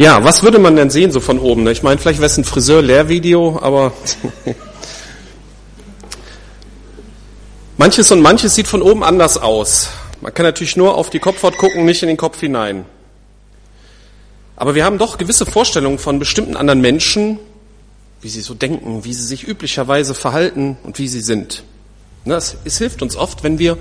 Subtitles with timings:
[0.00, 1.64] Ja, was würde man denn sehen so von oben?
[1.64, 1.72] ne?
[1.72, 3.92] Ich meine, vielleicht wäre es ein Friseur-Lehrvideo, aber
[7.76, 9.90] manches und manches sieht von oben anders aus.
[10.22, 12.86] Man kann natürlich nur auf die Kopfhaut gucken, nicht in den Kopf hinein.
[14.56, 17.38] Aber wir haben doch gewisse Vorstellungen von bestimmten anderen Menschen,
[18.22, 21.62] wie sie so denken, wie sie sich üblicherweise verhalten und wie sie sind.
[22.24, 23.76] Ne, Es, es hilft uns oft, wenn wir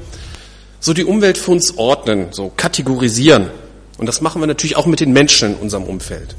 [0.82, 3.52] so die Umwelt für uns ordnen, so kategorisieren.
[4.00, 6.36] Und das machen wir natürlich auch mit den Menschen in unserem Umfeld.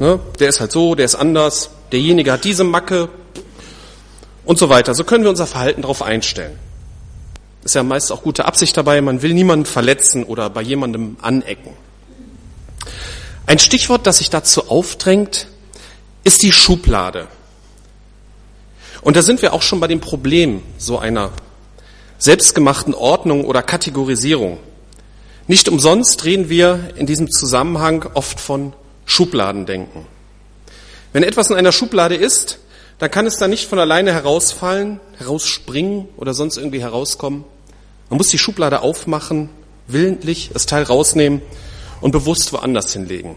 [0.00, 3.08] Ne, Der ist halt so, der ist anders, derjenige hat diese Macke
[4.44, 4.94] und so weiter.
[4.94, 6.58] So können wir unser Verhalten darauf einstellen.
[7.64, 11.72] Ist ja meist auch gute Absicht dabei, man will niemanden verletzen oder bei jemandem anecken.
[13.46, 15.46] Ein Stichwort, das sich dazu aufdrängt,
[16.24, 17.28] ist die Schublade.
[19.02, 21.30] Und da sind wir auch schon bei dem Problem so einer
[22.18, 24.58] selbstgemachten Ordnung oder Kategorisierung.
[25.48, 28.74] Nicht umsonst reden wir in diesem Zusammenhang oft von
[29.06, 30.04] Schubladendenken.
[31.14, 32.58] Wenn etwas in einer Schublade ist,
[32.98, 37.44] dann kann es da nicht von alleine herausfallen, herausspringen oder sonst irgendwie herauskommen.
[38.10, 39.48] Man muss die Schublade aufmachen,
[39.86, 41.40] willentlich das Teil rausnehmen
[42.02, 43.36] und bewusst woanders hinlegen.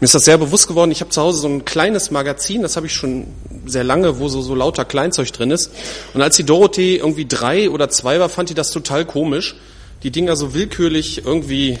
[0.00, 0.92] Mir ist das sehr bewusst geworden.
[0.92, 3.26] Ich habe zu Hause so ein kleines Magazin, das habe ich schon
[3.66, 5.72] sehr lange, wo so, so lauter Kleinzeug drin ist.
[6.14, 9.56] Und als die Dorothee irgendwie drei oder zwei war, fand die das total komisch,
[10.02, 11.78] die Dinger so willkürlich irgendwie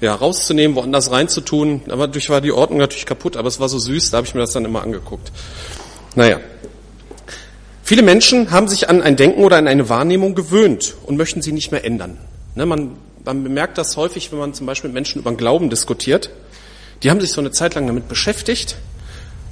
[0.00, 1.82] ja, rauszunehmen, woanders reinzutun.
[1.86, 4.40] Dadurch war die Ordnung natürlich kaputt, aber es war so süß, da habe ich mir
[4.40, 5.30] das dann immer angeguckt.
[6.14, 6.40] Naja.
[7.82, 11.52] Viele Menschen haben sich an ein Denken oder an eine Wahrnehmung gewöhnt und möchten sie
[11.52, 12.18] nicht mehr ändern.
[12.54, 12.92] Ne, man,
[13.24, 16.30] man bemerkt das häufig, wenn man zum Beispiel mit Menschen über den Glauben diskutiert.
[17.02, 18.76] Die haben sich so eine Zeit lang damit beschäftigt,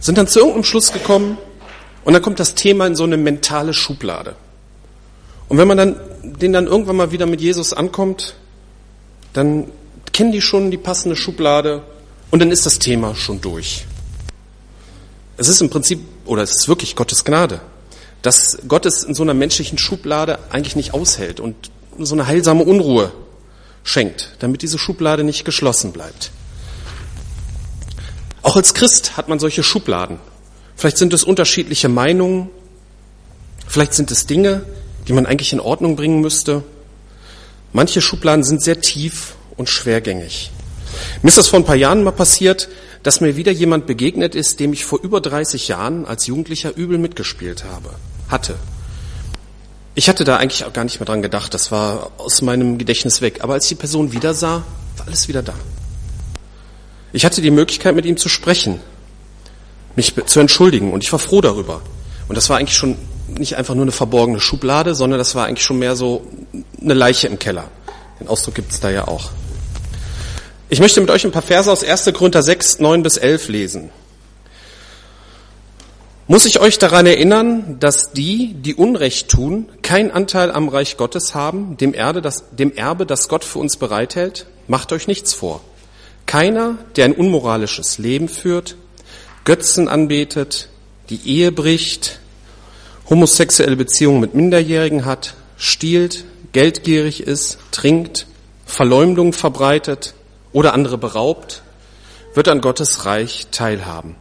[0.01, 1.39] sind dann zu irgendeinem Schluss gekommen
[2.05, 4.37] und dann kommt das Thema in so eine mentale Schublade.
[5.49, 5.97] Und wenn man dann,
[6.37, 8.34] den dann irgendwann mal wieder mit Jesus ankommt,
[9.33, 9.71] dann
[10.12, 11.83] kennen die schon die passende Schublade
[12.31, 13.84] und dann ist das Thema schon durch.
[15.37, 17.61] Es ist im Prinzip, oder es ist wirklich Gottes Gnade,
[18.23, 22.65] dass Gott es in so einer menschlichen Schublade eigentlich nicht aushält und so eine heilsame
[22.65, 23.12] Unruhe
[23.84, 26.31] schenkt, damit diese Schublade nicht geschlossen bleibt.
[28.43, 30.19] Auch als Christ hat man solche Schubladen.
[30.77, 32.50] Vielleicht sind es unterschiedliche Meinungen,
[33.66, 34.65] vielleicht sind es Dinge,
[35.09, 36.63] die man eigentlich in Ordnung bringen müsste.
[37.73, 40.51] Manche Schubladen sind sehr tief und schwergängig.
[41.23, 42.69] Mir ist das vor ein paar Jahren mal passiert,
[43.03, 46.99] dass mir wieder jemand begegnet ist, dem ich vor über 30 Jahren als Jugendlicher übel
[46.99, 47.91] mitgespielt habe,
[48.29, 48.57] hatte.
[49.95, 53.21] Ich hatte da eigentlich auch gar nicht mehr dran gedacht, das war aus meinem Gedächtnis
[53.21, 53.39] weg.
[53.43, 54.65] Aber als ich die Person wieder sah,
[54.97, 55.55] war alles wieder da.
[57.13, 58.81] Ich hatte die Möglichkeit, mit ihm zu sprechen,
[59.97, 61.81] mich zu entschuldigen und ich war froh darüber.
[62.29, 62.97] Und das war eigentlich schon
[63.37, 66.22] nicht einfach nur eine verborgene Schublade, sondern das war eigentlich schon mehr so
[66.81, 67.65] eine Leiche im Keller.
[68.21, 69.31] Den Ausdruck gibt es da ja auch.
[70.71, 72.12] Ich möchte mit euch ein paar Verse aus 1.
[72.12, 73.91] Korinther 6, 9 bis 11 lesen.
[76.31, 81.34] Muss ich euch daran erinnern, dass die, die Unrecht tun, keinen Anteil am Reich Gottes
[81.34, 84.45] haben, dem, Erde, das, dem Erbe, das Gott für uns bereithält?
[84.66, 85.62] Macht euch nichts vor.
[86.27, 88.77] Keiner, der ein unmoralisches Leben führt,
[89.45, 90.69] Götzen anbetet,
[91.09, 92.21] die Ehe bricht,
[93.11, 98.27] homosexuelle Beziehungen mit Minderjährigen hat, stiehlt, geldgierig ist, trinkt,
[98.67, 100.15] Verleumdung verbreitet
[100.53, 101.63] oder andere beraubt,
[102.35, 104.17] wird an Gottes Reich teilhaben.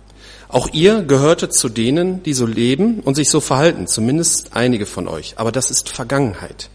[0.49, 5.07] Auch ihr gehörtet zu denen, die so leben und sich so verhalten, zumindest einige von
[5.07, 5.33] euch.
[5.37, 6.69] Aber das ist Vergangenheit.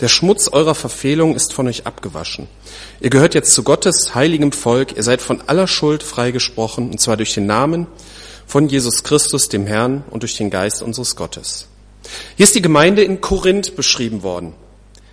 [0.00, 2.46] Der Schmutz eurer Verfehlung ist von euch abgewaschen.
[3.00, 4.96] Ihr gehört jetzt zu Gottes heiligem Volk.
[4.96, 7.86] Ihr seid von aller Schuld freigesprochen, und zwar durch den Namen
[8.48, 11.68] von Jesus Christus, dem Herrn, und durch den Geist unseres Gottes.
[12.36, 14.54] Hier ist die Gemeinde in Korinth beschrieben worden,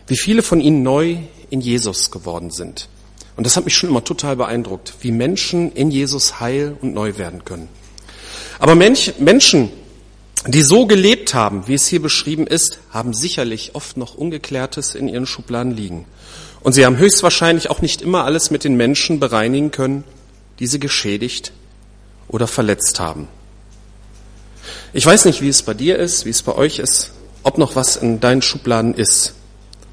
[0.08, 1.18] wie viele von ihnen neu
[1.50, 2.88] in Jesus geworden sind.
[3.36, 7.18] Und das hat mich schon immer total beeindruckt, wie Menschen in Jesus heil und neu
[7.18, 7.68] werden können.
[8.58, 9.70] Aber Menschen,
[10.48, 15.10] die so gelebt haben, wie es hier beschrieben ist, haben sicherlich oft noch Ungeklärtes in
[15.10, 16.06] ihren Schubladen liegen.
[16.62, 20.06] Und sie haben höchstwahrscheinlich auch nicht immer alles mit den Menschen bereinigen können,
[20.60, 21.52] die sie geschädigt
[22.36, 23.30] oder verletzt haben.
[24.92, 27.12] Ich weiß nicht, wie es bei dir ist, wie es bei euch ist,
[27.44, 29.36] ob noch was in deinen Schubladen ist.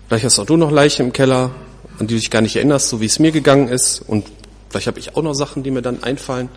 [0.08, 1.52] Vielleicht hast auch du noch Leiche im Keller,
[2.00, 4.00] an die du dich gar nicht erinnerst, so wie es mir gegangen ist.
[4.00, 4.26] Und
[4.70, 6.48] vielleicht habe ich auch noch Sachen, die mir dann einfallen,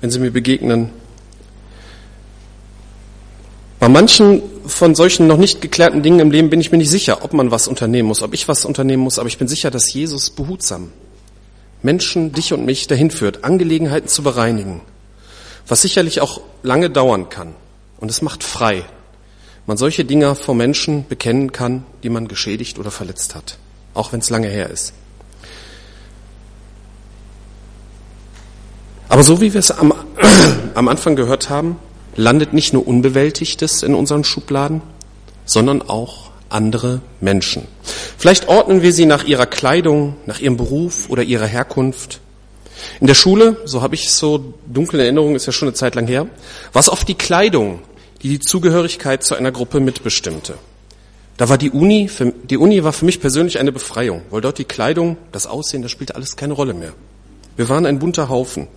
[0.00, 0.90] wenn sie mir begegnen.
[3.78, 7.22] Bei manchen von solchen noch nicht geklärten Dingen im Leben bin ich mir nicht sicher,
[7.22, 9.92] ob man was unternehmen muss, ob ich was unternehmen muss, aber ich bin sicher, dass
[9.92, 10.90] Jesus behutsam
[11.82, 14.80] Menschen, dich und mich dahin führt, Angelegenheiten zu bereinigen,
[15.66, 17.54] was sicherlich auch lange dauern kann.
[17.98, 18.84] Und es macht frei.
[19.66, 23.58] Man solche Dinge vor Menschen bekennen kann, die man geschädigt oder verletzt hat,
[23.94, 24.92] auch wenn es lange her ist.
[29.08, 29.92] Aber so wie wir es am,
[30.74, 31.76] am Anfang gehört haben,
[32.16, 34.82] landet nicht nur Unbewältigtes in unseren Schubladen,
[35.44, 37.66] sondern auch andere Menschen.
[38.18, 42.20] Vielleicht ordnen wir sie nach ihrer Kleidung, nach ihrem Beruf oder ihrer Herkunft.
[43.00, 45.94] In der Schule, so habe ich so dunkel in Erinnerung, ist ja schon eine Zeit
[45.94, 46.26] lang her,
[46.72, 47.80] war es oft die Kleidung,
[48.22, 50.54] die die Zugehörigkeit zu einer Gruppe mitbestimmte.
[51.36, 54.58] Da war die Uni, für, die Uni war für mich persönlich eine Befreiung, weil dort
[54.58, 56.92] die Kleidung, das Aussehen, das spielte alles keine Rolle mehr.
[57.56, 58.68] Wir waren ein bunter Haufen.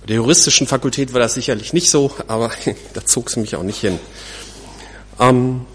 [0.00, 2.50] Bei der juristischen Fakultät war das sicherlich nicht so, aber
[2.94, 3.98] da zog es mich auch nicht hin.
[5.20, 5.66] Ähm,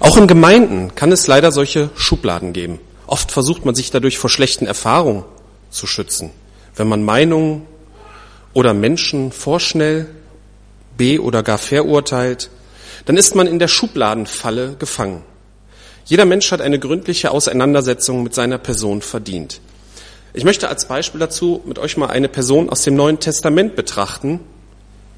[0.00, 2.80] auch in Gemeinden kann es leider solche Schubladen geben.
[3.06, 5.24] Oft versucht man sich dadurch vor schlechten Erfahrungen
[5.70, 6.30] zu schützen.
[6.76, 7.66] Wenn man Meinungen
[8.52, 10.06] oder Menschen vorschnell
[10.96, 12.50] be- oder gar verurteilt,
[13.06, 15.22] dann ist man in der Schubladenfalle gefangen.
[16.04, 19.60] Jeder Mensch hat eine gründliche Auseinandersetzung mit seiner Person verdient.
[20.34, 24.40] Ich möchte als Beispiel dazu mit euch mal eine Person aus dem Neuen Testament betrachten,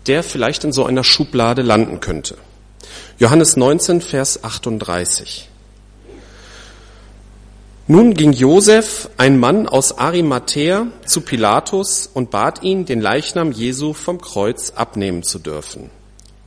[0.07, 2.37] der vielleicht in so einer Schublade landen könnte.
[3.19, 5.49] Johannes 19, Vers 38.
[7.91, 13.95] Nun ging Josef, ein Mann aus Arimathea, zu Pilatus und bat ihn, den Leichnam Jesu
[13.95, 15.91] vom Kreuz abnehmen zu dürfen.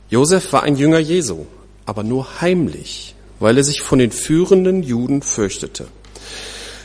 [0.08, 1.44] Josef war ein Jünger Jesu,
[1.84, 5.88] aber nur heimlich, weil er sich von den führenden Juden fürchtete.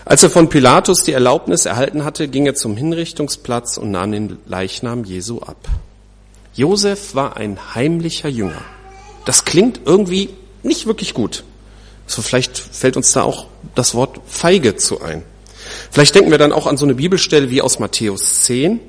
[0.04, 4.40] Als er von Pilatus die Erlaubnis erhalten hatte, ging er zum Hinrichtungsplatz und nahm den
[4.46, 5.70] Leichnam Jesu ab.
[6.54, 8.62] Josef war ein heimlicher Jünger.
[9.24, 10.32] Das klingt irgendwie
[10.64, 11.46] nicht wirklich gut.
[12.10, 13.46] So vielleicht fällt uns da auch
[13.76, 15.22] das Wort feige zu ein.
[15.92, 18.80] Vielleicht denken wir dann auch an so eine Bibelstelle wie aus Matthäus 10,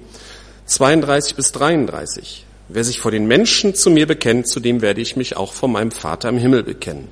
[0.64, 2.46] 32 bis 33.
[2.70, 5.68] Wer sich vor den Menschen zu mir bekennt, zu dem werde ich mich auch vor
[5.68, 7.08] meinem Vater im Himmel bekennen.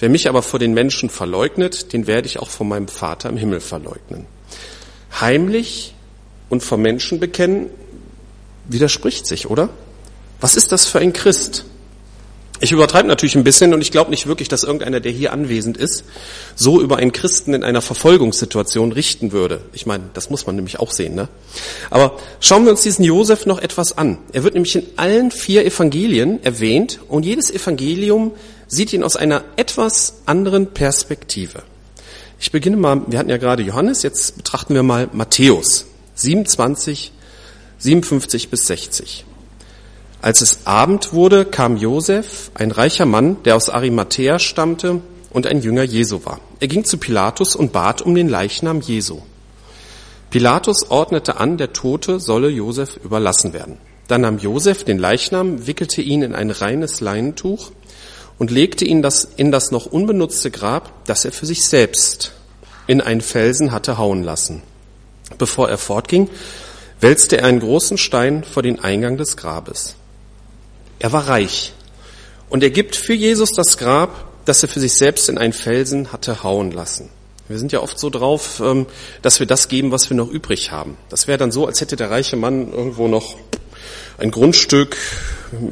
[0.00, 3.36] Wer mich aber vor den Menschen verleugnet, den werde ich auch vor meinem Vater im
[3.36, 4.26] Himmel verleugnen.
[5.20, 5.94] Heimlich
[6.48, 7.70] und vor Menschen bekennen
[8.68, 9.68] widerspricht sich, oder?
[10.40, 11.64] Was ist das für ein Christ?
[12.64, 15.76] Ich übertreibe natürlich ein bisschen und ich glaube nicht wirklich, dass irgendeiner, der hier anwesend
[15.76, 16.02] ist,
[16.54, 19.60] so über einen Christen in einer Verfolgungssituation richten würde.
[19.74, 21.14] Ich meine, das muss man nämlich auch sehen.
[21.14, 21.28] Ne?
[21.90, 24.16] Aber schauen wir uns diesen Josef noch etwas an.
[24.32, 28.32] Er wird nämlich in allen vier Evangelien erwähnt und jedes Evangelium
[28.66, 31.64] sieht ihn aus einer etwas anderen Perspektive.
[32.40, 35.84] Ich beginne mal, wir hatten ja gerade Johannes, jetzt betrachten wir mal Matthäus
[36.14, 37.12] 27,
[37.76, 39.26] 57 bis 60.
[40.24, 45.60] Als es Abend wurde, kam Josef, ein reicher Mann, der aus Arimathea stammte und ein
[45.60, 46.40] Jünger Jesu war.
[46.60, 49.20] Er ging zu Pilatus und bat um den Leichnam Jesu.
[50.30, 53.76] Pilatus ordnete an, der Tote solle Josef überlassen werden.
[54.08, 57.72] Dann nahm Josef den Leichnam, wickelte ihn in ein reines Leinentuch
[58.38, 62.32] und legte ihn das in das noch unbenutzte Grab, das er für sich selbst
[62.86, 64.62] in einen Felsen hatte hauen lassen.
[65.36, 66.30] Bevor er fortging,
[66.98, 69.96] wälzte er einen großen Stein vor den Eingang des Grabes.
[71.04, 71.74] Er war reich.
[72.48, 76.12] Und er gibt für Jesus das Grab, das er für sich selbst in einen Felsen
[76.12, 77.10] hatte hauen lassen.
[77.46, 78.86] Wir sind ja oft so drauf, ähm,
[79.20, 80.96] dass wir das geben, was wir noch übrig haben.
[81.10, 83.36] Das wäre dann so, als hätte der reiche Mann irgendwo noch
[84.16, 84.96] ein Grundstück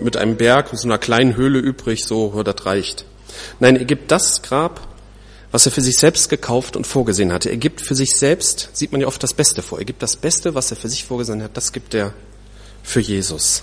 [0.03, 3.07] mit einem Berg, mit so einer kleinen Höhle übrig, so, das reicht.
[3.59, 4.87] Nein, er gibt das Grab,
[5.51, 7.49] was er für sich selbst gekauft und vorgesehen hatte.
[7.49, 9.79] Er gibt für sich selbst, sieht man ja oft das Beste vor.
[9.79, 12.13] Er gibt das Beste, was er für sich vorgesehen hat, das gibt er
[12.83, 13.63] für Jesus.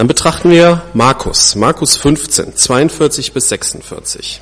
[0.00, 4.40] Dann betrachten wir Markus, Markus 15, 42 bis 46.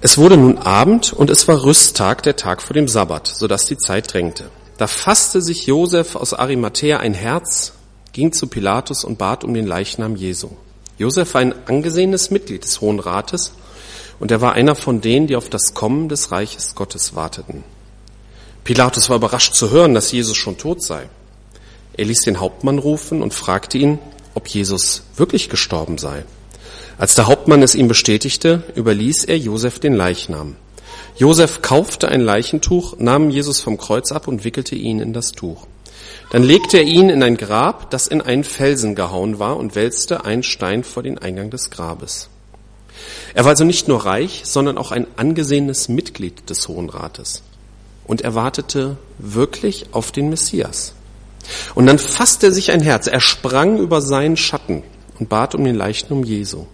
[0.00, 3.66] Es wurde nun Abend und es war Rüsttag, der Tag vor dem Sabbat, so dass
[3.66, 4.50] die Zeit drängte.
[4.78, 7.72] Da fasste sich Josef aus Arimathea ein Herz,
[8.12, 10.50] ging zu Pilatus und bat um den Leichnam Jesu.
[10.96, 13.50] Josef war ein angesehenes Mitglied des Hohen Rates
[14.20, 17.64] und er war einer von denen, die auf das Kommen des Reiches Gottes warteten.
[18.62, 21.08] Pilatus war überrascht zu hören, dass Jesus schon tot sei.
[21.96, 23.98] Er ließ den Hauptmann rufen und fragte ihn,
[24.34, 26.24] ob Jesus wirklich gestorben sei.
[26.98, 30.56] Als der Hauptmann es ihm bestätigte, überließ er Josef den Leichnam.
[31.16, 35.66] Josef kaufte ein Leichentuch, nahm Jesus vom Kreuz ab und wickelte ihn in das Tuch.
[36.30, 40.24] Dann legte er ihn in ein Grab, das in einen Felsen gehauen war, und wälzte
[40.24, 42.28] einen Stein vor den Eingang des Grabes.
[43.34, 47.42] Er war also nicht nur reich, sondern auch ein angesehenes Mitglied des Hohen Rates.
[48.04, 50.92] Und er wartete wirklich auf den Messias.
[51.74, 53.06] Und dann fasste er sich ein Herz.
[53.06, 54.82] Er sprang über seinen Schatten
[55.18, 56.66] und bat um den Leichnam Jesu.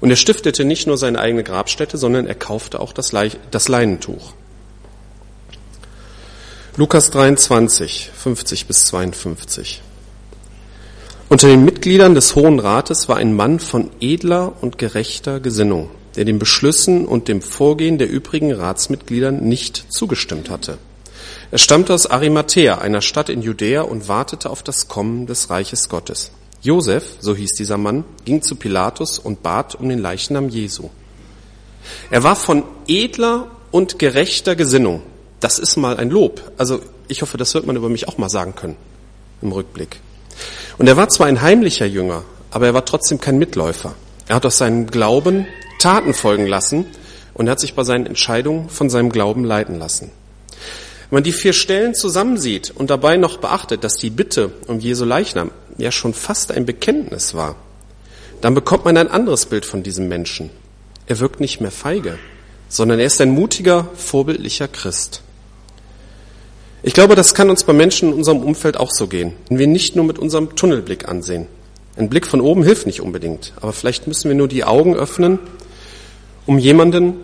[0.00, 3.68] Und er stiftete nicht nur seine eigene Grabstätte, sondern er kaufte auch das, Le das
[3.68, 4.32] Leinentuch.
[6.76, 9.82] Lukas 23, 50 bis 52.
[11.28, 15.90] Unter den Mitgliedern des Hohen Rates war ein Mann von edler und gerechter Gesinnung.
[16.16, 20.78] der den Beschlüssen und dem Vorgehen der übrigen Ratsmitgliedern nicht zugestimmt hatte.
[21.50, 25.88] Er stammte aus Arimathea, einer Stadt in Judäa, und wartete auf das Kommen des Reiches
[25.88, 26.32] Gottes.
[26.62, 30.90] Josef, so hieß dieser Mann, ging zu Pilatus und bat um den Leichnam Jesu.
[32.10, 35.02] Er war von edler und gerechter Gesinnung.
[35.38, 36.40] Das ist mal ein Lob.
[36.56, 38.76] Also ich hoffe, das wird man über mich auch mal sagen können
[39.42, 40.00] im Rückblick.
[40.78, 43.94] Und er war zwar ein heimlicher Jünger, aber er war trotzdem kein Mitläufer.
[44.26, 45.46] Er hat aus seinem Glauben
[45.78, 46.86] Taten folgen lassen
[47.34, 50.10] und er hat sich bei seinen Entscheidungen von seinem Glauben leiten lassen.
[51.08, 55.04] Wenn man die vier Stellen zusammensieht und dabei noch beachtet, dass die Bitte um Jesu
[55.04, 57.54] Leichnam ja schon fast ein Bekenntnis war,
[58.40, 60.50] dann bekommt man ein anderes Bild von diesem Menschen.
[61.06, 62.18] Er wirkt nicht mehr feige,
[62.68, 65.22] sondern er ist ein mutiger, vorbildlicher Christ.
[66.82, 69.66] Ich glaube, das kann uns bei Menschen in unserem Umfeld auch so gehen, wenn wir
[69.66, 71.46] nicht nur mit unserem Tunnelblick ansehen.
[71.96, 75.38] Ein Blick von oben hilft nicht unbedingt, aber vielleicht müssen wir nur die Augen öffnen,
[76.46, 77.14] um jemanden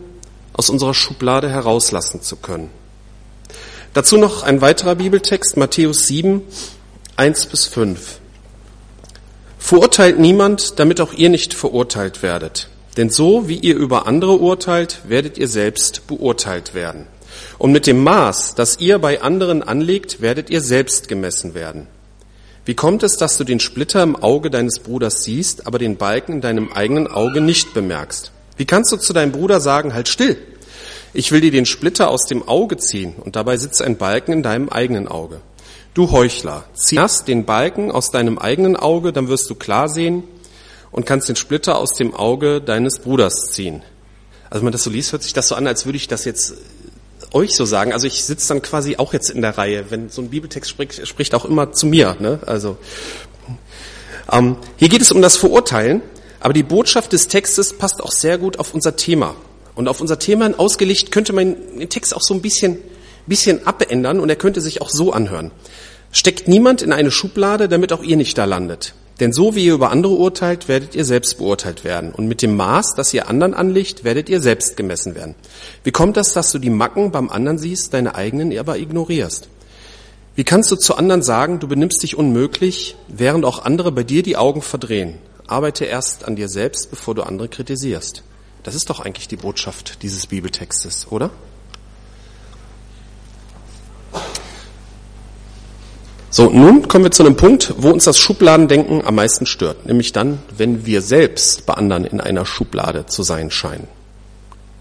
[0.52, 2.70] aus unserer Schublade herauslassen zu können.
[3.94, 6.40] Dazu noch ein weiterer Bibeltext, Matthäus 7,
[7.16, 8.20] 1 bis 5.
[9.58, 12.68] Verurteilt niemand, damit auch ihr nicht verurteilt werdet.
[12.96, 17.06] Denn so wie ihr über andere urteilt, werdet ihr selbst beurteilt werden.
[17.58, 21.86] Und mit dem Maß, das ihr bei anderen anlegt, werdet ihr selbst gemessen werden.
[22.64, 26.32] Wie kommt es, dass du den Splitter im Auge deines Bruders siehst, aber den Balken
[26.32, 28.32] in deinem eigenen Auge nicht bemerkst?
[28.56, 30.38] Wie kannst du zu deinem Bruder sagen, halt still,
[31.14, 34.42] ich will dir den Splitter aus dem Auge ziehen und dabei sitzt ein Balken in
[34.42, 35.40] deinem eigenen Auge.
[35.94, 40.24] Du Heuchler, zieh erst den Balken aus deinem eigenen Auge, dann wirst du klar sehen
[40.90, 43.82] und kannst den Splitter aus dem Auge deines Bruders ziehen.
[44.48, 46.24] Also wenn man das so liest, hört sich das so an, als würde ich das
[46.24, 46.54] jetzt
[47.32, 47.92] euch so sagen.
[47.92, 49.86] Also ich sitze dann quasi auch jetzt in der Reihe.
[49.90, 52.16] Wenn so ein Bibeltext spricht, spricht auch immer zu mir.
[52.20, 52.40] Ne?
[52.46, 52.76] Also
[54.30, 56.02] ähm, hier geht es um das Verurteilen,
[56.40, 59.34] aber die Botschaft des Textes passt auch sehr gut auf unser Thema.
[59.74, 62.78] Und auf unser Thema ausgelegt könnte man den Text auch so ein bisschen,
[63.26, 65.50] bisschen abändern und er könnte sich auch so anhören.
[66.10, 68.94] Steckt niemand in eine Schublade, damit auch ihr nicht da landet.
[69.20, 72.12] Denn so wie ihr über andere urteilt, werdet ihr selbst beurteilt werden.
[72.12, 75.34] Und mit dem Maß, das ihr anderen anlegt, werdet ihr selbst gemessen werden.
[75.84, 79.48] Wie kommt das, dass du die Macken beim anderen siehst, deine eigenen aber ignorierst?
[80.34, 84.22] Wie kannst du zu anderen sagen, du benimmst dich unmöglich, während auch andere bei dir
[84.22, 85.18] die Augen verdrehen?
[85.46, 88.22] Arbeite erst an dir selbst, bevor du andere kritisierst.
[88.62, 91.30] Das ist doch eigentlich die Botschaft dieses Bibeltextes, oder?
[96.30, 100.12] So, nun kommen wir zu einem Punkt, wo uns das Schubladendenken am meisten stört, nämlich
[100.12, 103.86] dann, wenn wir selbst bei anderen in einer Schublade zu sein scheinen.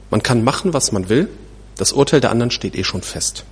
[0.10, 1.28] Man kann machen, was man will,
[1.76, 3.44] das Urteil der anderen steht eh schon fest.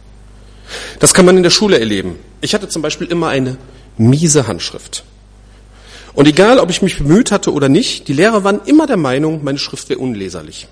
[0.99, 2.15] Das kann man in der Schule erleben.
[2.39, 3.57] Ich hatte zum Beispiel immer eine
[3.97, 5.03] miese Handschrift.
[6.13, 9.43] Und egal, ob ich mich bemüht hatte oder nicht, die Lehrer waren immer der Meinung,
[9.43, 10.67] meine Schrift wäre unleserlich.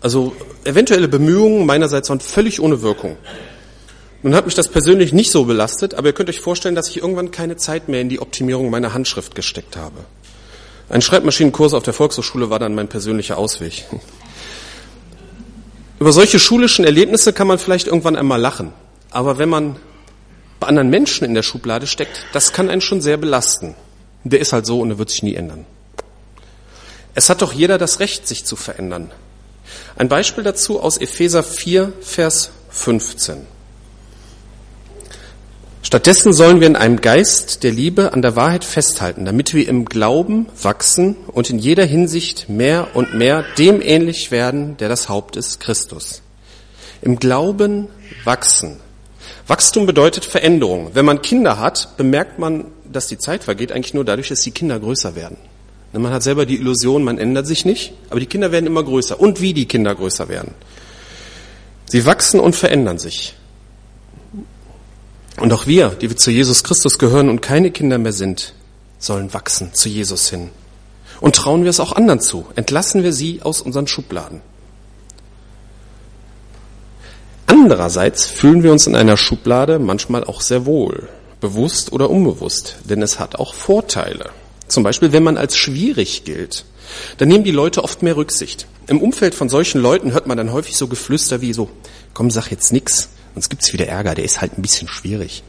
[0.00, 3.16] Also eventuelle Bemühungen meinerseits waren völlig ohne Wirkung.
[4.22, 6.98] Nun hat mich das persönlich nicht so belastet, aber ihr könnt euch vorstellen, dass ich
[6.98, 9.96] irgendwann keine Zeit mehr in die Optimierung meiner Handschrift gesteckt habe.
[10.88, 13.84] Ein Schreibmaschinenkurs auf der Volkshochschule war dann mein persönlicher Ausweg.
[16.00, 18.72] Über solche schulischen Erlebnisse kann man vielleicht irgendwann einmal lachen.
[19.10, 19.76] Aber wenn man
[20.60, 23.74] bei anderen Menschen in der Schublade steckt, das kann einen schon sehr belasten.
[24.24, 25.64] Der ist halt so und er wird sich nie ändern.
[27.14, 29.10] Es hat doch jeder das Recht, sich zu verändern.
[29.96, 33.46] Ein Beispiel dazu aus Epheser 4, Vers 15.
[35.82, 39.84] Stattdessen sollen wir in einem Geist der Liebe an der Wahrheit festhalten, damit wir im
[39.84, 45.36] Glauben wachsen und in jeder Hinsicht mehr und mehr dem ähnlich werden, der das Haupt
[45.36, 46.22] ist, Christus.
[47.00, 47.88] Im Glauben
[48.24, 48.80] wachsen.
[49.46, 50.90] Wachstum bedeutet Veränderung.
[50.92, 54.50] Wenn man Kinder hat, bemerkt man dass die Zeit vergeht, eigentlich nur dadurch, dass die
[54.50, 55.36] Kinder größer werden.
[55.92, 59.18] Man hat selber die Illusion, man ändert sich nicht, aber die Kinder werden immer größer.
[59.18, 60.54] Und wie die Kinder größer werden.
[61.86, 63.34] Sie wachsen und verändern sich.
[65.38, 68.52] Und auch wir, die wir zu Jesus Christus gehören und keine Kinder mehr sind,
[68.98, 70.50] sollen wachsen zu Jesus hin.
[71.20, 72.46] Und trauen wir es auch anderen zu.
[72.54, 74.42] Entlassen wir sie aus unseren Schubladen.
[77.46, 81.08] Andererseits fühlen wir uns in einer Schublade manchmal auch sehr wohl
[81.40, 84.30] bewusst oder unbewusst, denn es hat auch Vorteile.
[84.66, 86.64] Zum Beispiel, wenn man als schwierig gilt,
[87.18, 88.66] dann nehmen die Leute oft mehr Rücksicht.
[88.86, 91.68] Im Umfeld von solchen Leuten hört man dann häufig so Geflüster wie so,
[92.14, 95.42] komm, sag jetzt nix, sonst gibt's wieder Ärger, der ist halt ein bisschen schwierig.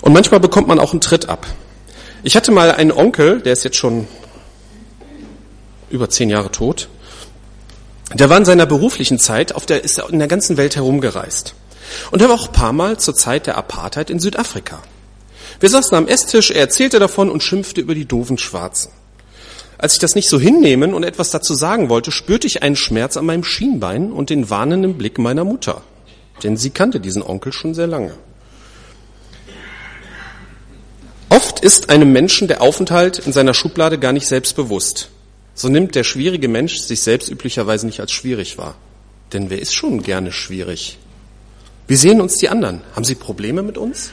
[0.00, 1.46] Und manchmal bekommt man auch einen Tritt ab.
[2.22, 4.08] Ich hatte mal einen Onkel, der ist jetzt schon
[5.90, 6.88] über zehn Jahre tot.
[8.14, 11.54] Der war in seiner beruflichen Zeit auf der, ist in der ganzen Welt herumgereist.
[12.10, 14.82] Und er war auch ein paar Mal zur Zeit der Apartheid in Südafrika.
[15.60, 18.92] Wir saßen am Esstisch, er erzählte davon und schimpfte über die doofen Schwarzen.
[19.78, 23.16] Als ich das nicht so hinnehmen und etwas dazu sagen wollte, spürte ich einen Schmerz
[23.16, 25.82] an meinem Schienbein und den warnenden Blick meiner Mutter.
[26.42, 28.14] Denn sie kannte diesen Onkel schon sehr lange.
[31.28, 35.10] Oft ist einem Menschen der Aufenthalt in seiner Schublade gar nicht selbstbewusst.
[35.54, 38.76] So nimmt der schwierige Mensch sich selbst üblicherweise nicht als schwierig wahr.
[39.32, 40.98] Denn wer ist schon gerne schwierig?
[41.88, 42.82] Wie sehen uns die anderen?
[42.94, 44.10] Haben sie Probleme mit uns?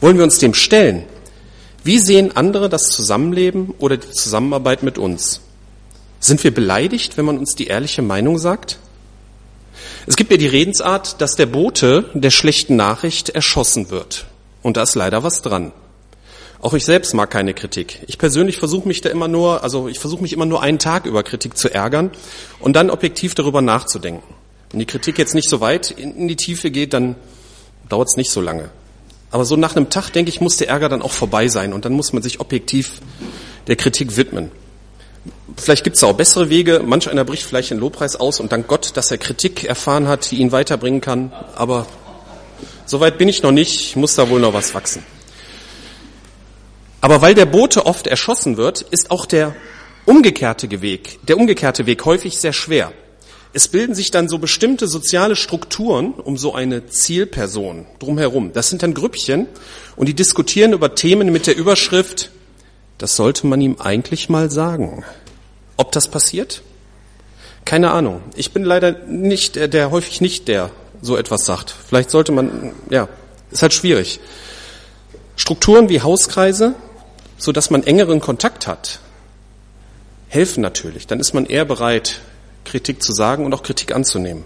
[0.00, 1.04] Wollen wir uns dem stellen?
[1.82, 5.40] Wie sehen andere das Zusammenleben oder die Zusammenarbeit mit uns?
[6.20, 8.78] Sind wir beleidigt, wenn man uns die ehrliche Meinung sagt?
[10.06, 14.26] Es gibt ja die Redensart, dass der Bote der schlechten Nachricht erschossen wird.
[14.62, 15.72] Und da ist leider was dran.
[16.60, 18.00] Auch ich selbst mag keine Kritik.
[18.08, 21.06] Ich persönlich versuche mich da immer nur, also ich versuche mich immer nur einen Tag
[21.06, 22.10] über Kritik zu ärgern
[22.58, 24.34] und dann objektiv darüber nachzudenken.
[24.70, 27.14] Wenn die Kritik jetzt nicht so weit in die Tiefe geht, dann
[27.88, 28.70] dauert es nicht so lange.
[29.30, 31.84] Aber so nach einem Tag, denke ich, muss der Ärger dann auch vorbei sein und
[31.84, 33.00] dann muss man sich objektiv
[33.66, 34.50] der Kritik widmen.
[35.56, 36.82] Vielleicht gibt es auch bessere Wege.
[36.84, 40.30] Manch einer bricht vielleicht den Lobpreis aus und dank Gott, dass er Kritik erfahren hat,
[40.30, 41.32] die ihn weiterbringen kann.
[41.54, 41.86] Aber
[42.86, 43.80] so weit bin ich noch nicht.
[43.80, 45.02] Ich muss da wohl noch was wachsen.
[47.00, 49.54] Aber weil der Bote oft erschossen wird, ist auch der
[50.06, 52.92] umgekehrte Weg, der umgekehrte Weg häufig sehr schwer.
[53.52, 58.52] Es bilden sich dann so bestimmte soziale Strukturen um so eine Zielperson drumherum.
[58.52, 59.46] Das sind dann Grüppchen
[59.96, 62.30] und die diskutieren über Themen mit der Überschrift,
[62.98, 65.04] das sollte man ihm eigentlich mal sagen.
[65.76, 66.62] Ob das passiert?
[67.64, 68.22] Keine Ahnung.
[68.34, 71.74] Ich bin leider nicht der, der häufig nicht der so etwas sagt.
[71.88, 73.08] Vielleicht sollte man, ja,
[73.50, 74.20] ist halt schwierig.
[75.36, 76.74] Strukturen wie Hauskreise,
[77.36, 78.98] so dass man engeren Kontakt hat,
[80.28, 81.06] helfen natürlich.
[81.06, 82.20] Dann ist man eher bereit,
[82.68, 84.44] Kritik zu sagen und auch Kritik anzunehmen.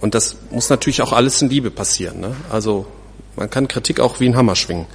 [0.00, 2.20] Und das muss natürlich auch alles in Liebe passieren.
[2.20, 2.36] Ne?
[2.50, 2.86] Also
[3.36, 4.86] man kann Kritik auch wie ein Hammer schwingen.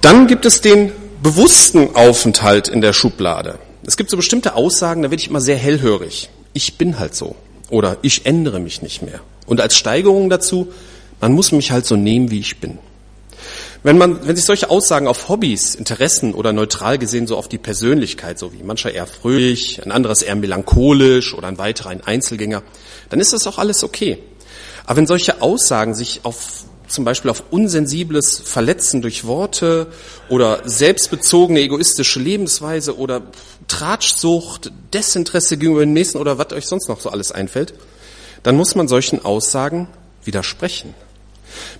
[0.00, 0.92] Dann gibt es den
[1.22, 3.58] bewussten Aufenthalt in der Schublade.
[3.86, 6.30] Es gibt so bestimmte Aussagen, da werde ich immer sehr hellhörig.
[6.52, 7.34] Ich bin halt so.
[7.70, 9.20] Oder ich ändere mich nicht mehr.
[9.46, 10.72] Und als Steigerung dazu,
[11.20, 12.78] man muss mich halt so nehmen, wie ich bin.
[13.82, 17.56] Wenn man, wenn sich solche Aussagen auf Hobbys, Interessen oder neutral gesehen so auf die
[17.56, 22.62] Persönlichkeit, so wie mancher eher fröhlich, ein anderes eher melancholisch oder ein weiterer ein Einzelgänger,
[23.08, 24.18] dann ist das auch alles okay.
[24.84, 29.86] Aber wenn solche Aussagen sich auf zum Beispiel auf unsensibles Verletzen durch Worte
[30.28, 33.22] oder selbstbezogene egoistische Lebensweise oder
[33.68, 37.74] Tratschsucht, Desinteresse gegenüber dem Nächsten oder was euch sonst noch so alles einfällt,
[38.42, 39.88] dann muss man solchen Aussagen
[40.24, 40.94] widersprechen.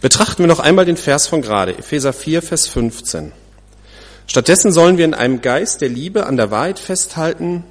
[0.01, 3.33] Betrachten wir noch einmal den Vers von gerade, Epheser 4, Vers 15.
[4.27, 7.65] Stattdessen sollen wir in einem Geist der Liebe an der Wahrheit festhalten,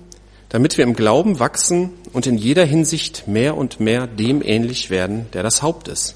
[0.50, 5.28] damit wir im Glauben wachsen und in jeder Hinsicht mehr und mehr dem ähnlich werden,
[5.34, 6.16] der das Haupt ist.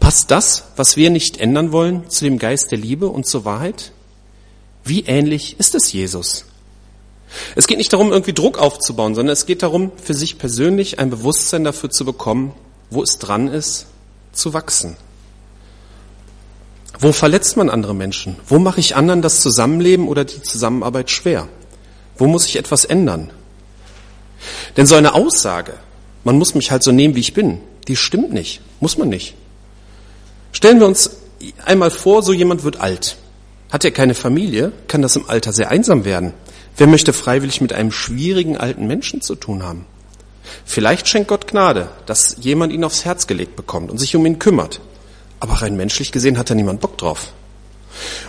[0.00, 3.92] Passt das, was wir nicht ändern wollen, zu dem Geist der Liebe und zur Wahrheit?
[4.84, 6.44] Wie ähnlich ist es Jesus?
[7.56, 11.10] Es geht nicht darum, irgendwie Druck aufzubauen, sondern es geht darum, für sich persönlich ein
[11.10, 12.54] Bewusstsein dafür zu bekommen,
[12.90, 13.86] wo es dran ist
[14.38, 14.96] zu wachsen?
[17.00, 18.36] Wo verletzt man andere Menschen?
[18.46, 21.48] Wo mache ich anderen das Zusammenleben oder die Zusammenarbeit schwer?
[22.16, 23.30] Wo muss ich etwas ändern?
[24.76, 25.74] Denn so eine Aussage,
[26.24, 29.34] man muss mich halt so nehmen, wie ich bin, die stimmt nicht, muss man nicht.
[30.52, 31.10] Stellen wir uns
[31.64, 33.16] einmal vor, so jemand wird alt.
[33.70, 36.32] Hat er keine Familie, kann das im Alter sehr einsam werden.
[36.76, 39.86] Wer möchte freiwillig mit einem schwierigen alten Menschen zu tun haben?
[40.64, 44.38] Vielleicht schenkt Gott Gnade, dass jemand ihn aufs Herz gelegt bekommt und sich um ihn
[44.38, 44.80] kümmert.
[45.40, 47.32] Aber rein menschlich gesehen hat da niemand Bock drauf.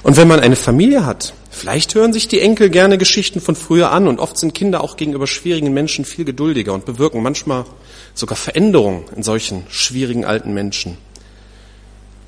[0.04, 3.92] Und wenn man eine Familie hat, vielleicht hören sich die Enkel gerne Geschichten von früher
[3.92, 7.66] an und oft sind Kinder auch gegenüber schwierigen Menschen viel geduldiger und bewirken manchmal
[8.14, 10.98] sogar Veränderungen in solchen schwierigen alten Menschen.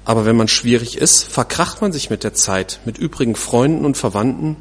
[0.04, 3.98] Aber wenn man schwierig ist, verkracht man sich mit der Zeit mit übrigen Freunden und
[3.98, 4.58] Verwandten,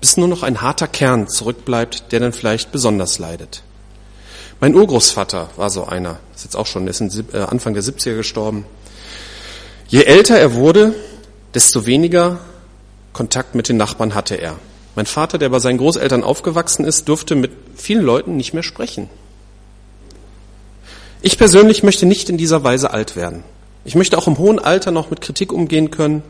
[0.00, 3.62] bis nur noch ein harter Kern zurückbleibt, der dann vielleicht besonders leidet.
[4.62, 8.64] Mein Urgroßvater war so einer, ist jetzt auch schon, ist äh, Anfang der 70er gestorben.
[9.88, 10.94] Je älter er wurde,
[11.52, 12.38] desto weniger
[13.12, 14.54] Kontakt mit den Nachbarn hatte er.
[14.94, 19.10] Mein Vater, der bei seinen Großeltern aufgewachsen ist, durfte mit vielen Leuten nicht mehr sprechen.
[21.22, 23.42] Ich persönlich möchte nicht in dieser Weise alt werden.
[23.84, 26.22] Ich möchte auch im hohen Alter noch mit Kritik umgehen können.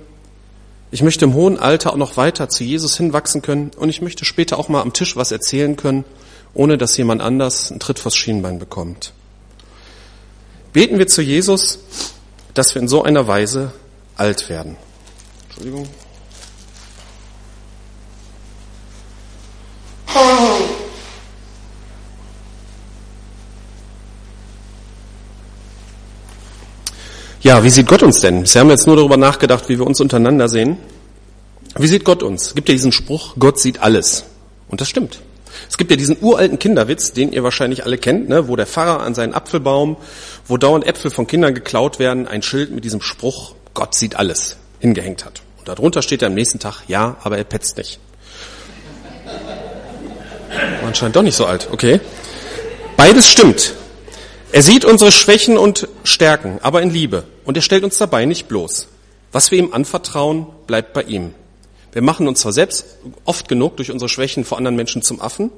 [0.91, 4.25] Ich möchte im hohen Alter auch noch weiter zu Jesus hinwachsen können und ich möchte
[4.25, 6.07] später auch mal am Tisch was erzählen können
[6.55, 9.13] ohne dass jemand anders einen Tritt vors Schienbein bekommt.
[10.73, 11.79] Beten wir zu Jesus,
[12.55, 13.73] dass wir in so einer Weise
[14.17, 14.77] alt werden.
[15.49, 15.89] Entschuldigung.
[27.43, 28.47] Ja, wie sieht Gott uns denn?
[28.47, 30.77] Sie haben jetzt nur darüber nachgedacht, wie wir uns untereinander sehen.
[31.77, 32.55] Wie sieht Gott uns?
[32.55, 34.25] Gibt ja diesen Spruch, Gott sieht alles.
[34.69, 35.21] Und das stimmt.
[35.69, 39.01] Es gibt ja diesen uralten Kinderwitz, den ihr wahrscheinlich alle kennt, ne, wo der Pfarrer
[39.01, 39.97] an seinen Apfelbaum,
[40.47, 44.57] wo dauernd Äpfel von Kindern geklaut werden, ein Schild mit diesem Spruch, Gott sieht alles,
[44.81, 45.43] hingehängt hat.
[45.59, 47.99] Und darunter steht er am nächsten Tag, ja, aber er petzt nicht.
[50.83, 52.01] Man scheint doch nicht so alt, okay.
[52.97, 53.75] Beides stimmt.
[54.53, 57.25] Er sieht unsere Schwächen und Stärken, aber in Liebe.
[57.45, 58.89] Und er stellt uns dabei nicht bloß.
[59.33, 61.33] Was wir ihm anvertrauen, bleibt bei ihm.
[61.93, 62.87] Wir machen uns zwar selbst
[63.25, 65.51] oft genug durch unsere Schwächen vor anderen Menschen zum Affen,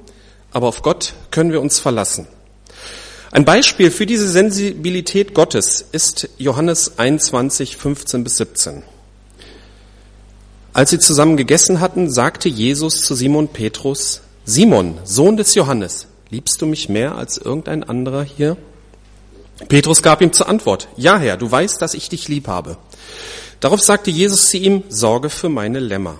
[0.51, 2.27] aber auf Gott können wir uns verlassen.
[3.31, 8.83] Ein Beispiel für diese Sensibilität Gottes ist Johannes 21, 15 bis 17.
[10.73, 16.61] Als sie zusammen gegessen hatten, sagte Jesus zu Simon Petrus, Simon, Sohn des Johannes, liebst
[16.61, 18.57] du mich mehr als irgendein anderer hier?
[19.69, 22.77] Petrus gab ihm zur Antwort, ja Herr, du weißt, dass ich dich lieb habe.
[23.61, 26.19] Darauf sagte Jesus zu ihm, sorge für meine Lämmer.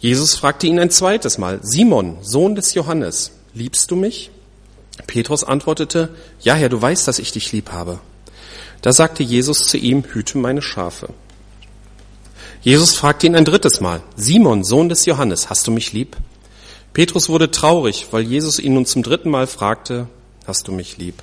[0.00, 4.30] Jesus fragte ihn ein zweites Mal, Simon, Sohn des Johannes, liebst du mich?
[5.06, 7.98] Petrus antwortete, ja Herr, du weißt, dass ich dich lieb habe.
[8.80, 11.08] Da sagte Jesus zu ihm, hüte meine Schafe.
[12.62, 16.16] Jesus fragte ihn ein drittes Mal, Simon, Sohn des Johannes, hast du mich lieb?
[16.92, 20.06] Petrus wurde traurig, weil Jesus ihn nun zum dritten Mal fragte,
[20.46, 21.22] hast du mich lieb?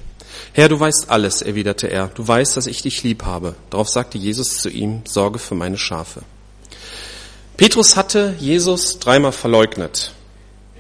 [0.51, 3.55] Herr, du weißt alles, erwiderte er, du weißt, dass ich dich lieb habe.
[3.69, 6.23] Darauf sagte Jesus zu ihm, sorge für meine Schafe.
[7.57, 10.11] Petrus hatte Jesus dreimal verleugnet.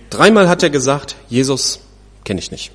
[0.09, 1.79] Dreimal hat er gesagt, Jesus
[2.23, 2.71] kenne ich nicht.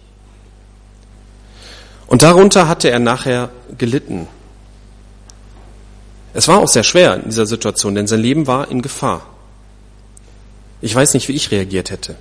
[2.07, 4.27] Und darunter hatte er nachher gelitten.
[6.33, 9.27] Es war auch sehr schwer in dieser Situation, denn sein Leben war in Gefahr.
[10.81, 12.17] Ich weiß nicht, wie ich reagiert hätte.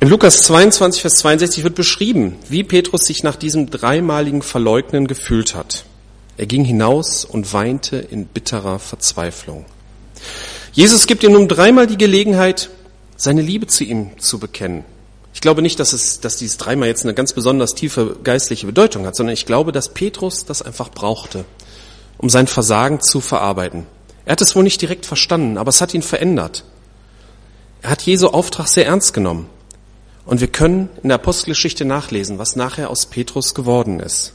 [0.00, 5.54] In Lukas 22, Vers 62 wird beschrieben, wie Petrus sich nach diesem dreimaligen Verleugnen gefühlt
[5.54, 5.84] hat.
[6.36, 9.66] Er ging hinaus und weinte in bitterer Verzweiflung.
[10.72, 12.70] Jesus gibt ihm nun dreimal die Gelegenheit,
[13.16, 14.84] seine Liebe zu ihm zu bekennen.
[15.34, 19.06] Ich glaube nicht, dass, es, dass dieses dreimal jetzt eine ganz besonders tiefe geistliche Bedeutung
[19.06, 21.44] hat, sondern ich glaube, dass Petrus das einfach brauchte,
[22.18, 23.86] um sein Versagen zu verarbeiten.
[24.24, 26.64] Er hat es wohl nicht direkt verstanden, aber es hat ihn verändert.
[27.82, 29.48] Er hat Jesu Auftrag sehr ernst genommen.
[30.26, 34.34] Und wir können in der Apostelgeschichte nachlesen, was nachher aus Petrus geworden ist.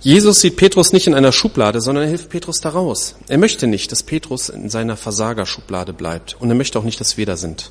[0.00, 3.16] Jesus sieht Petrus nicht in einer Schublade, sondern er hilft Petrus daraus.
[3.28, 6.36] Er möchte nicht, dass Petrus in seiner Versagerschublade bleibt.
[6.38, 7.70] Und er möchte auch nicht, dass wir da sind.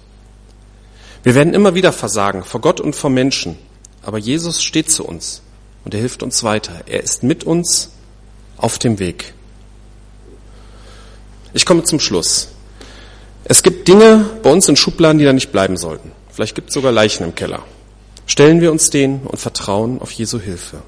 [1.24, 3.58] Wir werden immer wieder versagen, vor Gott und vor Menschen.
[4.02, 5.42] Aber Jesus steht zu uns
[5.86, 6.82] und er hilft uns weiter.
[6.88, 7.92] Er ist mit uns
[8.58, 9.34] auf dem Weg.
[11.54, 12.50] Ich komme zum Schluss.
[13.46, 16.12] Es gibt Dinge bei uns in Schubladen, die da nicht bleiben sollten.
[16.32, 17.64] Vielleicht gibt es sogar Leichen im Keller.
[18.26, 20.82] Stellen wir uns denen und vertrauen auf Jesu Hilfe.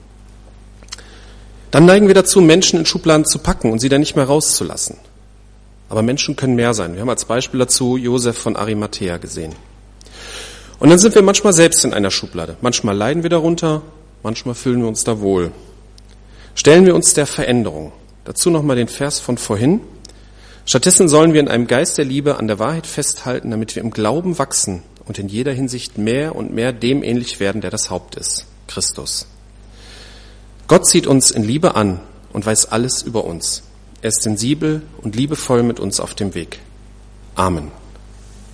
[1.71, 4.97] Dann neigen wir dazu, Menschen in Schubladen zu packen und sie dann nicht mehr rauszulassen.
[5.89, 6.93] Aber Menschen können mehr sein.
[6.93, 9.54] Wir haben als Beispiel dazu Josef von Arimathea gesehen.
[10.80, 12.58] Und dann sind wir manchmal selbst in einer Schublade.
[12.62, 13.82] Manchmal leiden wir darunter,
[14.23, 15.51] manchmal fühlen wir uns da wohl.
[16.54, 17.91] Stellen wir uns der Veränderung.
[18.23, 19.82] Dazu nochmal den Vers von vorhin.
[20.65, 23.91] Stattdessen sollen wir in einem Geist der Liebe an der Wahrheit festhalten, damit wir im
[23.91, 28.15] Glauben wachsen und in jeder Hinsicht mehr und mehr dem ähnlich werden, der das Haupt
[28.15, 29.28] ist, Christus.
[30.67, 31.99] Gott zieht uns in Liebe an
[32.34, 33.63] und weiß alles über uns.
[34.01, 36.60] Er ist sensibel und liebevoll mit uns auf dem Weg.
[37.36, 37.71] Amen.